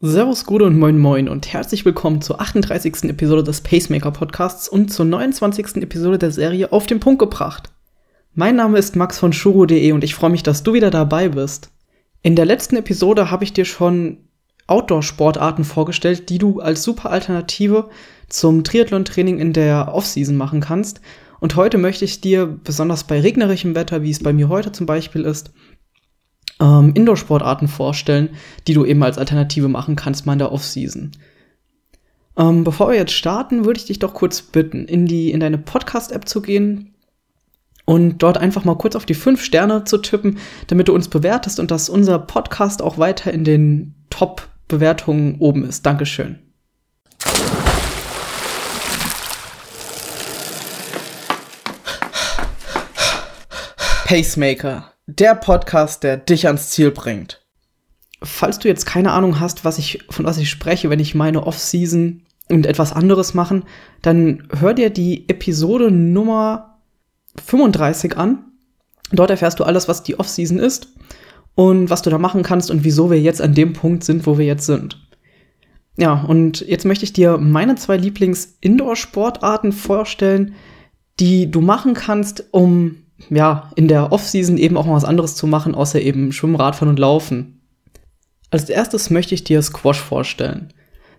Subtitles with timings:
[0.00, 3.10] Servus, Gude und Moin Moin und herzlich willkommen zur 38.
[3.10, 5.82] Episode des Pacemaker Podcasts und zur 29.
[5.82, 7.72] Episode der Serie Auf den Punkt gebracht.
[8.32, 11.72] Mein Name ist Max von Shuro.de und ich freue mich, dass du wieder dabei bist.
[12.22, 14.18] In der letzten Episode habe ich dir schon
[14.68, 17.90] Outdoor-Sportarten vorgestellt, die du als super Alternative
[18.28, 21.00] zum Triathlon-Training in der Offseason machen kannst.
[21.40, 24.86] Und heute möchte ich dir, besonders bei regnerischem Wetter, wie es bei mir heute zum
[24.86, 25.50] Beispiel ist,
[26.60, 28.30] ähm, Indoor-Sportarten vorstellen,
[28.66, 31.12] die du eben als Alternative machen kannst mal in der Off-Season.
[32.36, 35.58] Ähm, bevor wir jetzt starten, würde ich dich doch kurz bitten, in, die, in deine
[35.58, 36.94] Podcast-App zu gehen
[37.84, 40.38] und dort einfach mal kurz auf die fünf Sterne zu tippen,
[40.68, 45.86] damit du uns bewertest und dass unser Podcast auch weiter in den Top-Bewertungen oben ist.
[45.86, 46.38] Dankeschön.
[54.04, 57.40] Pacemaker der Podcast, der dich ans Ziel bringt.
[58.22, 61.46] Falls du jetzt keine Ahnung hast, was ich, von was ich spreche, wenn ich meine
[61.46, 63.64] Off-Season und etwas anderes machen,
[64.02, 66.78] dann hör dir die Episode Nummer
[67.42, 68.44] 35 an.
[69.10, 70.88] Dort erfährst du alles, was die Off-Season ist
[71.54, 74.36] und was du da machen kannst und wieso wir jetzt an dem Punkt sind, wo
[74.36, 75.08] wir jetzt sind.
[75.96, 80.54] Ja, und jetzt möchte ich dir meine zwei Lieblings-Indoor-Sportarten vorstellen,
[81.18, 82.96] die du machen kannst, um
[83.30, 86.88] ja, in der Offseason eben auch mal was anderes zu machen, außer eben Schwimmen, Radfahren
[86.88, 87.60] und Laufen.
[88.50, 90.72] Als erstes möchte ich dir Squash vorstellen.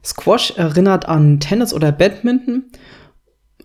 [0.03, 2.65] Squash erinnert an Tennis oder Badminton,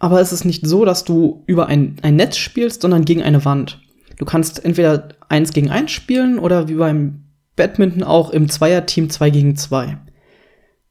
[0.00, 3.44] aber es ist nicht so, dass du über ein, ein Netz spielst, sondern gegen eine
[3.44, 3.80] Wand.
[4.18, 7.24] Du kannst entweder eins gegen eins spielen oder wie beim
[7.56, 9.98] Badminton auch im Zweierteam zwei gegen zwei.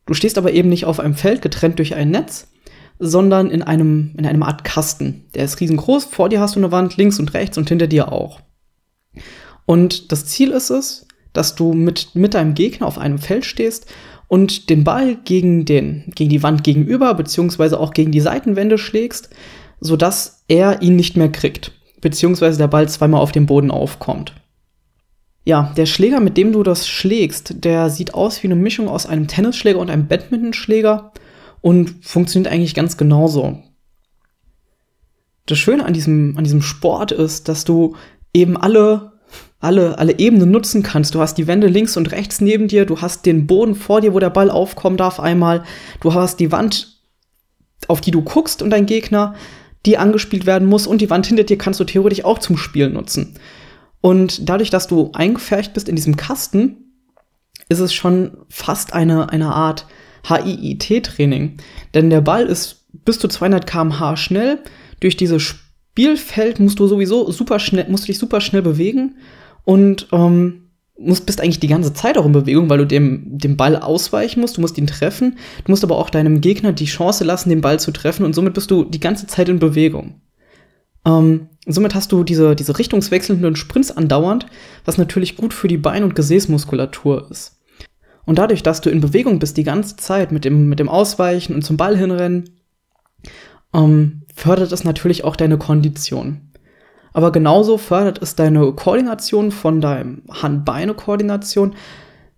[0.05, 2.52] Du stehst aber eben nicht auf einem Feld getrennt durch ein Netz,
[2.99, 5.25] sondern in einem, in einem Art Kasten.
[5.35, 8.11] Der ist riesengroß, vor dir hast du eine Wand, links und rechts und hinter dir
[8.11, 8.41] auch.
[9.65, 13.87] Und das Ziel ist es, dass du mit, mit deinem Gegner auf einem Feld stehst
[14.27, 19.29] und den Ball gegen, den, gegen die Wand gegenüber, beziehungsweise auch gegen die Seitenwände schlägst,
[19.79, 24.33] sodass er ihn nicht mehr kriegt, beziehungsweise der Ball zweimal auf dem Boden aufkommt.
[25.45, 29.05] Ja, der Schläger, mit dem du das schlägst, der sieht aus wie eine Mischung aus
[29.05, 31.11] einem Tennisschläger und einem Badmintonschläger
[31.63, 33.57] und funktioniert eigentlich ganz genauso.
[35.45, 37.95] Das Schöne an diesem, an diesem Sport ist, dass du
[38.33, 39.13] eben alle,
[39.59, 41.15] alle, alle Ebenen nutzen kannst.
[41.15, 44.13] Du hast die Wände links und rechts neben dir, du hast den Boden vor dir,
[44.13, 45.63] wo der Ball aufkommen darf einmal,
[46.01, 46.99] du hast die Wand,
[47.87, 49.33] auf die du guckst und dein Gegner,
[49.85, 52.89] die angespielt werden muss und die Wand hinter dir kannst du theoretisch auch zum Spiel
[52.89, 53.39] nutzen.
[54.01, 56.91] Und dadurch, dass du eingefärbt bist in diesem Kasten,
[57.69, 59.87] ist es schon fast eine, eine Art
[60.23, 61.57] HIIT-Training.
[61.93, 64.59] Denn der Ball ist bis zu 200 km/h schnell.
[64.99, 69.15] Durch dieses Spielfeld musst du sowieso super schnell, musst du dich super schnell bewegen
[69.65, 73.57] und ähm, musst, bist eigentlich die ganze Zeit auch in Bewegung, weil du dem, dem
[73.57, 77.23] Ball ausweichen musst, du musst ihn treffen, du musst aber auch deinem Gegner die Chance
[77.23, 80.21] lassen, den Ball zu treffen und somit bist du die ganze Zeit in Bewegung.
[81.05, 84.45] Ähm, somit hast du diese, diese richtungswechselnden Sprints andauernd,
[84.85, 87.59] was natürlich gut für die Bein- und Gesäßmuskulatur ist.
[88.25, 91.55] Und dadurch, dass du in Bewegung bist die ganze Zeit mit dem, mit dem Ausweichen
[91.55, 92.49] und zum Ball hinrennen,
[93.73, 96.53] ähm, fördert es natürlich auch deine Kondition.
[97.13, 101.75] Aber genauso fördert es deine Koordination von deinem Hand-Beine-Koordination,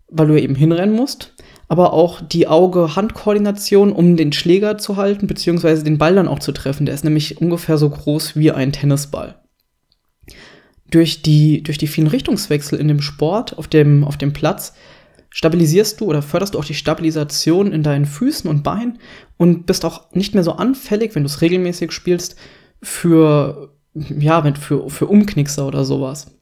[0.10, 1.34] weil du eben hinrennen musst,
[1.68, 6.52] aber auch die Auge-Hand-Koordination, um den Schläger zu halten, beziehungsweise den Ball dann auch zu
[6.52, 6.86] treffen.
[6.86, 9.36] Der ist nämlich ungefähr so groß wie ein Tennisball.
[10.92, 14.74] Durch die, durch die vielen Richtungswechsel in dem Sport, auf dem, auf dem Platz,
[15.36, 19.00] stabilisierst du oder förderst du auch die Stabilisation in deinen Füßen und Beinen
[19.36, 22.38] und bist auch nicht mehr so anfällig, wenn du es regelmäßig spielst,
[22.82, 26.38] für, ja, für, für Umknickser oder sowas.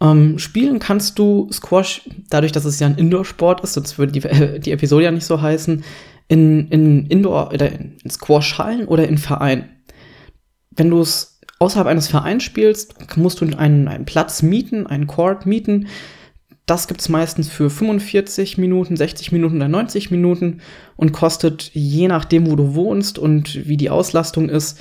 [0.00, 4.24] Ähm, spielen kannst du Squash, dadurch, dass es ja ein Indoor-Sport ist, sonst würde die,
[4.26, 5.84] äh, die Episode ja nicht so heißen,
[6.28, 9.68] in, in Indoor- oder in, Squash-Hallen oder in Vereinen.
[10.70, 15.44] Wenn du es außerhalb eines Vereins spielst, musst du einen, einen Platz mieten, einen Court
[15.44, 15.88] mieten,
[16.68, 20.60] das gibt es meistens für 45 Minuten, 60 Minuten oder 90 Minuten
[20.96, 24.78] und kostet je nachdem, wo du wohnst und wie die Auslastung ist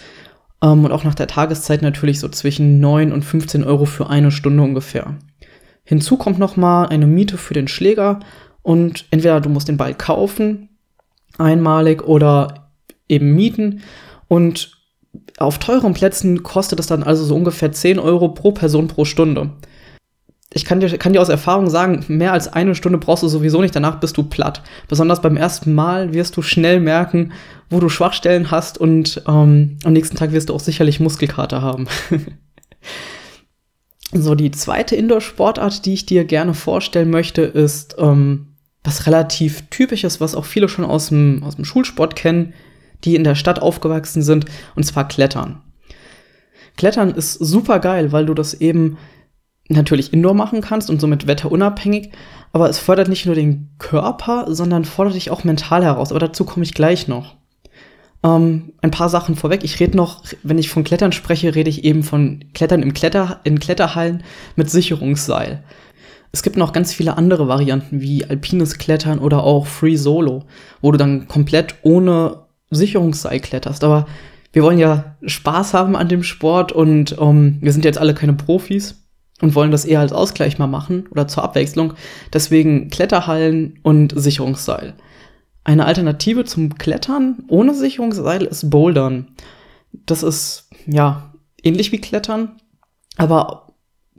[0.62, 4.32] ähm, und auch nach der Tageszeit natürlich so zwischen 9 und 15 Euro für eine
[4.32, 5.16] Stunde ungefähr.
[5.86, 8.20] Hinzu kommt noch mal eine Miete für den Schläger
[8.62, 10.70] und entweder du musst den Ball kaufen,
[11.38, 12.70] einmalig oder
[13.08, 13.82] eben mieten
[14.28, 14.72] und
[15.38, 19.52] auf teuren Plätzen kostet es dann also so ungefähr 10 Euro pro Person pro Stunde
[20.58, 23.62] ich kann dir, kann dir aus Erfahrung sagen, mehr als eine Stunde brauchst du sowieso
[23.62, 24.64] nicht, danach bist du platt.
[24.88, 27.32] Besonders beim ersten Mal wirst du schnell merken,
[27.70, 31.88] wo du Schwachstellen hast und ähm, am nächsten Tag wirst du auch sicherlich Muskelkater haben.
[34.12, 38.48] so, die zweite Indoor-Sportart, die ich dir gerne vorstellen möchte, ist ähm,
[38.84, 42.56] was relativ typisch ist, was auch viele schon aus dem, aus dem Schulsport kennen,
[43.04, 44.46] die in der Stadt aufgewachsen sind,
[44.76, 45.62] und zwar Klettern.
[46.78, 48.98] Klettern ist super geil, weil du das eben
[49.70, 52.12] natürlich indoor machen kannst und somit wetterunabhängig,
[52.54, 56.12] aber es fördert nicht nur den Körper, sondern fordert dich auch mental heraus.
[56.12, 57.36] Aber dazu komme ich gleich noch.
[58.24, 59.64] Ähm, ein paar Sachen vorweg.
[59.64, 63.42] Ich rede noch, wenn ich von Klettern spreche, rede ich eben von Klettern im Kletter,
[63.44, 64.24] in Kletterhallen
[64.56, 65.64] mit Sicherungsseil.
[66.32, 70.44] Es gibt noch ganz viele andere Varianten wie alpines Klettern oder auch Free Solo,
[70.82, 73.84] wo du dann komplett ohne Sicherungsseil kletterst.
[73.84, 74.08] Aber
[74.52, 78.34] wir wollen ja Spaß haben an dem Sport und ähm, wir sind jetzt alle keine
[78.34, 79.07] Profis
[79.42, 81.94] und wollen das eher als Ausgleich mal machen oder zur Abwechslung.
[82.34, 84.96] Deswegen Kletterhallen und Sicherungsseil.
[85.64, 89.28] Eine Alternative zum Klettern ohne Sicherungsseil ist Bouldern.
[90.06, 92.54] Das ist ja ähnlich wie Klettern,
[93.18, 93.74] aber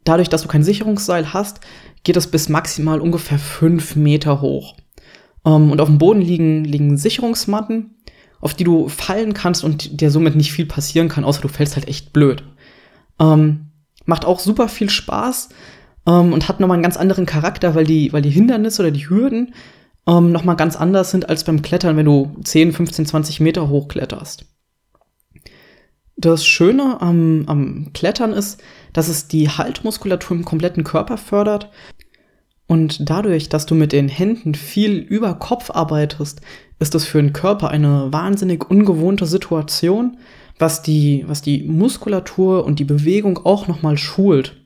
[0.04, 1.60] dadurch, dass du kein Sicherungsseil hast,
[2.04, 4.76] geht es bis maximal ungefähr fünf Meter hoch.
[5.44, 7.94] Ähm, und auf dem Boden liegen, liegen Sicherungsmatten,
[8.40, 11.76] auf die du fallen kannst und dir somit nicht viel passieren kann, außer du fällst
[11.76, 12.44] halt echt blöd.
[13.18, 13.67] Ähm,
[14.08, 15.50] macht auch super viel Spaß
[16.06, 19.08] ähm, und hat nochmal einen ganz anderen Charakter, weil die, weil die Hindernisse oder die
[19.08, 19.54] Hürden
[20.08, 24.46] ähm, nochmal ganz anders sind als beim Klettern, wenn du 10, 15, 20 Meter hochkletterst.
[26.16, 28.60] Das Schöne am, am Klettern ist,
[28.92, 31.70] dass es die Haltmuskulatur im kompletten Körper fördert.
[32.66, 36.40] Und dadurch, dass du mit den Händen viel über Kopf arbeitest,
[36.80, 40.16] ist es für den Körper eine wahnsinnig ungewohnte Situation,
[40.58, 44.56] was die, was die Muskulatur und die Bewegung auch nochmal schult.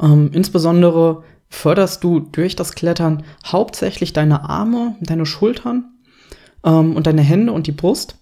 [0.00, 5.92] Ähm, insbesondere förderst du durch das Klettern hauptsächlich deine Arme, deine Schultern
[6.64, 8.18] ähm, und deine Hände und die Brust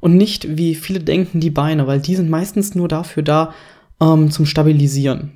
[0.00, 3.54] und nicht, wie viele denken, die Beine, weil die sind meistens nur dafür da,
[4.00, 5.32] ähm, zum Stabilisieren.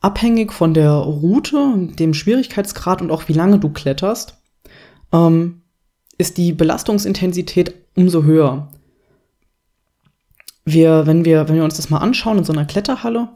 [0.00, 4.38] Abhängig von der Route, dem Schwierigkeitsgrad und auch wie lange du kletterst,
[5.12, 5.62] ähm,
[6.18, 8.68] ist die Belastungsintensität umso höher.
[10.64, 13.28] Wir, wenn wir, wenn wir uns das mal anschauen in so einer Kletterhalle,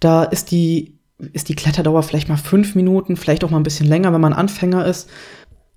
[0.00, 0.98] da ist die,
[1.32, 4.34] ist die Kletterdauer vielleicht mal fünf Minuten, vielleicht auch mal ein bisschen länger, wenn man
[4.34, 5.08] Anfänger ist.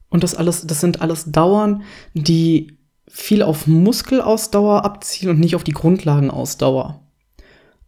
[0.10, 5.64] Und das alles, das sind alles Dauern, die viel auf Muskelausdauer abzielen und nicht auf
[5.64, 7.02] die Grundlagenausdauer.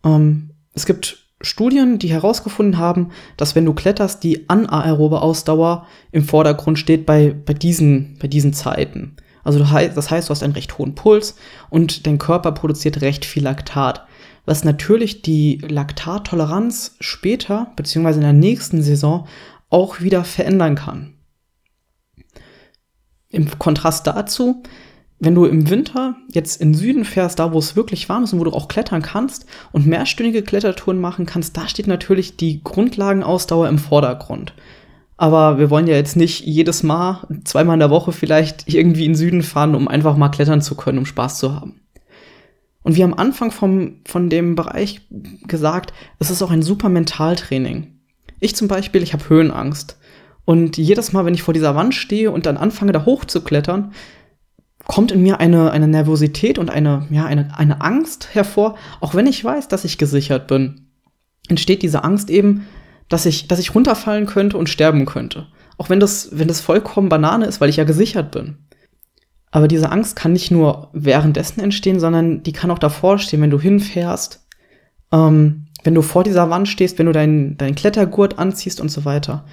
[0.03, 6.23] Ähm, es gibt Studien, die herausgefunden haben, dass wenn du kletterst, die anaerobe Ausdauer im
[6.23, 9.15] Vordergrund steht bei, bei, diesen, bei diesen Zeiten.
[9.43, 11.35] Also das heißt, du hast einen recht hohen Puls
[11.69, 14.05] und dein Körper produziert recht viel Laktat,
[14.45, 19.27] was natürlich die Laktattoleranz später, beziehungsweise in der nächsten Saison,
[19.69, 21.13] auch wieder verändern kann.
[23.29, 24.63] Im Kontrast dazu
[25.23, 28.39] wenn du im Winter jetzt in Süden fährst, da wo es wirklich warm ist und
[28.39, 33.69] wo du auch klettern kannst und mehrstündige Klettertouren machen kannst, da steht natürlich die Grundlagenausdauer
[33.69, 34.53] im Vordergrund.
[35.21, 39.13] Aber wir wollen ja jetzt nicht jedes Mal, zweimal in der Woche vielleicht irgendwie in
[39.13, 41.79] Süden fahren, um einfach mal klettern zu können, um Spaß zu haben.
[42.81, 45.01] Und wie am Anfang vom, von dem Bereich
[45.47, 47.99] gesagt, es ist auch ein super Mentaltraining.
[48.39, 49.99] Ich zum Beispiel, ich habe Höhenangst.
[50.43, 53.43] Und jedes Mal, wenn ich vor dieser Wand stehe und dann anfange, da hoch zu
[53.43, 53.93] klettern,
[54.87, 59.27] kommt in mir eine, eine Nervosität und eine, ja, eine, eine Angst hervor, auch wenn
[59.27, 60.87] ich weiß, dass ich gesichert bin.
[61.47, 62.65] Entsteht diese Angst eben,
[63.11, 65.47] dass ich, dass ich runterfallen könnte und sterben könnte.
[65.77, 68.57] Auch wenn das, wenn das vollkommen Banane ist, weil ich ja gesichert bin.
[69.51, 73.49] Aber diese Angst kann nicht nur währenddessen entstehen, sondern die kann auch davor stehen, wenn
[73.49, 74.47] du hinfährst,
[75.11, 79.03] ähm, wenn du vor dieser Wand stehst, wenn du deinen dein Klettergurt anziehst und so
[79.03, 79.45] weiter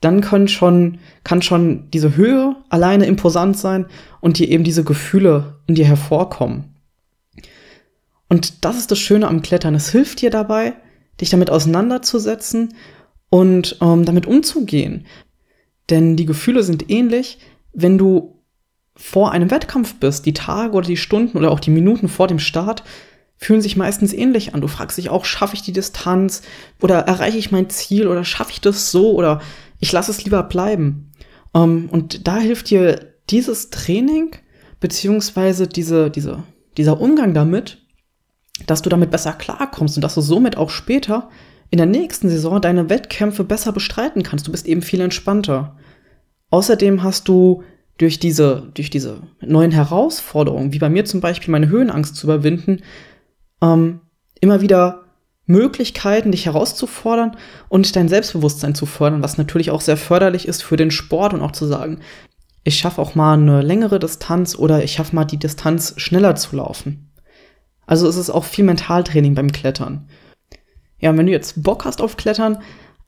[0.00, 3.86] dann können schon, kann schon diese Höhe alleine imposant sein
[4.20, 6.76] und dir eben diese Gefühle in dir hervorkommen.
[8.28, 9.74] Und das ist das Schöne am Klettern.
[9.74, 10.74] Es hilft dir dabei,
[11.20, 12.74] dich damit auseinanderzusetzen
[13.36, 15.04] und ähm, damit umzugehen.
[15.90, 17.38] Denn die Gefühle sind ähnlich,
[17.74, 18.40] wenn du
[18.94, 20.24] vor einem Wettkampf bist.
[20.24, 22.82] Die Tage oder die Stunden oder auch die Minuten vor dem Start
[23.36, 24.62] fühlen sich meistens ähnlich an.
[24.62, 26.40] Du fragst dich auch, schaffe ich die Distanz
[26.80, 29.42] oder erreiche ich mein Ziel oder schaffe ich das so oder
[29.80, 31.12] ich lasse es lieber bleiben.
[31.52, 34.30] Um, ähm, und da hilft dir dieses Training,
[34.80, 36.42] beziehungsweise diese, diese,
[36.78, 37.82] dieser Umgang damit,
[38.66, 41.28] dass du damit besser klarkommst und dass du somit auch später
[41.70, 44.46] in der nächsten Saison deine Wettkämpfe besser bestreiten kannst.
[44.46, 45.76] Du bist eben viel entspannter.
[46.50, 47.64] Außerdem hast du
[47.98, 52.82] durch diese, durch diese neuen Herausforderungen, wie bei mir zum Beispiel meine Höhenangst zu überwinden,
[53.62, 54.00] ähm,
[54.40, 55.04] immer wieder
[55.46, 57.36] Möglichkeiten, dich herauszufordern
[57.68, 61.40] und dein Selbstbewusstsein zu fördern, was natürlich auch sehr förderlich ist für den Sport und
[61.40, 62.00] auch zu sagen,
[62.64, 66.56] ich schaffe auch mal eine längere Distanz oder ich schaffe mal die Distanz schneller zu
[66.56, 67.12] laufen.
[67.86, 70.08] Also es ist auch viel Mentaltraining beim Klettern.
[71.06, 72.58] Ja, wenn du jetzt Bock hast auf Klettern,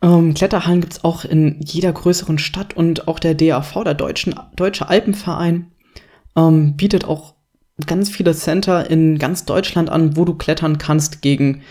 [0.00, 4.88] Ähm, Kletterhallen gibt's auch in jeder größeren Stadt und auch der DAV, der Deutschen, Deutsche
[4.88, 5.72] Alpenverein,
[6.36, 7.34] ähm, bietet auch
[7.84, 11.62] ganz viele Center in ganz Deutschland an, wo du klettern kannst gegen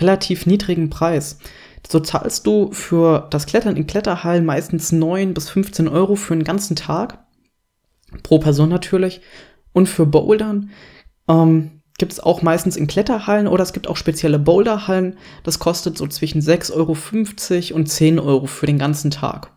[0.00, 1.38] relativ niedrigen Preis.
[1.88, 6.42] So zahlst du für das Klettern in Kletterhallen meistens 9 bis 15 Euro für einen
[6.42, 7.24] ganzen Tag.
[8.24, 9.20] Pro Person natürlich.
[9.72, 10.70] Und für Bouldern
[11.28, 15.18] ähm, gibt es auch meistens in Kletterhallen oder es gibt auch spezielle Boulderhallen.
[15.42, 16.72] Das kostet so zwischen 6,50
[17.72, 19.52] Euro und 10 Euro für den ganzen Tag.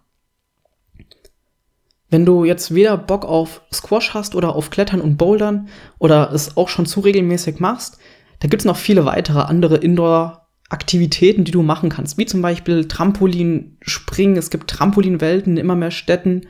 [2.10, 6.58] Wenn du jetzt weder Bock auf Squash hast oder auf Klettern und Bouldern oder es
[6.58, 8.00] auch schon zu regelmäßig machst,
[8.40, 12.88] da gibt es noch viele weitere andere Indoor-Aktivitäten, die du machen kannst, wie zum Beispiel
[12.88, 14.36] Trampolin, Springen.
[14.36, 16.48] Es gibt Trampolinwelten in immer mehr Städten.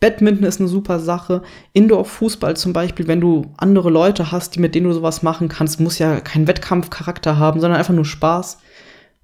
[0.00, 1.42] Badminton ist eine super Sache.
[1.72, 5.80] Indoor-Fußball zum Beispiel, wenn du andere Leute hast, die mit denen du sowas machen kannst,
[5.80, 8.58] muss ja keinen Wettkampfcharakter haben, sondern einfach nur Spaß.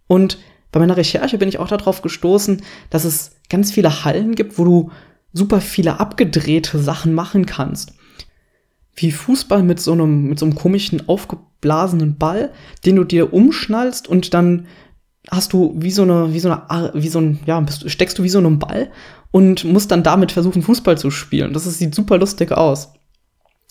[0.07, 0.39] Und
[0.71, 4.65] bei meiner Recherche bin ich auch darauf gestoßen, dass es ganz viele Hallen gibt, wo
[4.65, 4.91] du
[5.35, 7.93] super viele abgedrehte Sachen machen kannst.
[8.95, 12.53] Wie Fußball mit so einem, mit so einem komischen aufgeblasenen Ball,
[12.85, 14.67] den du dir umschnallst und dann
[15.31, 18.29] hast du wie so eine, wie so eine, wie so ein, ja, steckst du wie
[18.29, 18.91] so einen Ball
[19.31, 21.53] und musst dann damit versuchen, Fußball zu spielen.
[21.53, 22.93] Das sieht super lustig aus.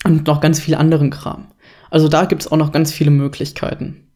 [0.04, 1.48] Und noch ganz viel anderen Kram.
[1.90, 4.08] Also da gibt's auch noch ganz viele Möglichkeiten.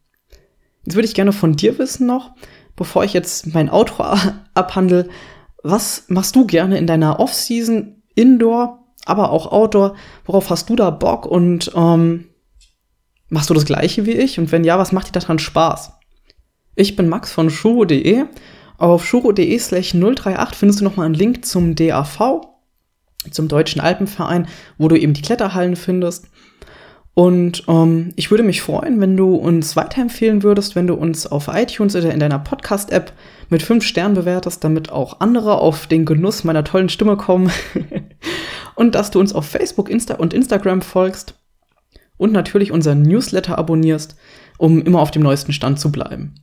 [0.83, 2.31] Jetzt würde ich gerne von dir wissen noch,
[2.75, 4.03] bevor ich jetzt mein Outro
[4.53, 5.09] abhandle,
[5.63, 9.95] was machst du gerne in deiner Off-Season, Indoor, aber auch Outdoor?
[10.25, 12.29] Worauf hast du da Bock und ähm,
[13.29, 14.39] machst du das gleiche wie ich?
[14.39, 15.96] Und wenn ja, was macht dir daran Spaß?
[16.79, 18.25] Ich bin Max von shuro.de.
[18.77, 22.41] Auf shuro.de slash 038 findest du nochmal einen Link zum DAV,
[23.31, 26.29] zum Deutschen Alpenverein, wo du eben die Kletterhallen findest.
[27.15, 31.49] Und ähm, ich würde mich freuen, wenn du uns weiterempfehlen würdest, wenn du uns auf
[31.51, 33.11] iTunes oder in deiner Podcast-App
[33.49, 37.49] mit fünf Sternen bewertest, damit auch andere auf den Genuss meiner tollen Stimme kommen.
[38.75, 41.33] und dass du uns auf Facebook Insta und Instagram folgst
[42.17, 44.15] und natürlich unseren Newsletter abonnierst,
[44.59, 46.35] um immer auf dem neuesten Stand zu bleiben.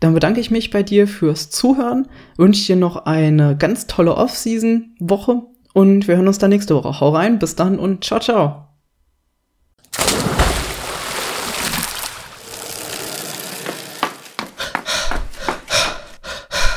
[0.00, 5.42] Dann bedanke ich mich bei dir fürs Zuhören, wünsche dir noch eine ganz tolle Off-Season-Woche
[5.74, 7.00] und wir hören uns dann nächste Woche.
[7.00, 8.66] Hau rein, bis dann und ciao, ciao.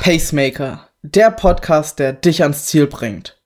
[0.01, 3.37] Pacemaker, der Podcast, der dich ans Ziel bringt.